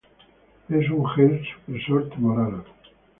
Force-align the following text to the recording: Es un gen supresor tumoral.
Es 0.69 0.89
un 0.89 1.05
gen 1.11 1.43
supresor 1.45 2.09
tumoral. 2.09 2.63